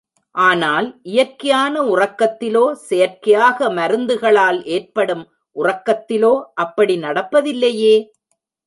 [0.35, 5.23] ஆனால், இயற்கையான உறக்கத்திலோ, செயற்கையாக மருந்துகளால் ஏற்படும்
[5.55, 6.33] உறக்கத்திலோ,
[6.55, 7.95] அப்படி நடப்பதில்லையே!